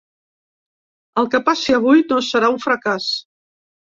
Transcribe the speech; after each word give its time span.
El 1.21 1.29
que 1.35 1.41
passi 1.49 1.75
avui 1.79 2.01
no 2.13 2.17
serà 2.29 2.49
un 2.55 2.57
fracàs. 2.65 3.07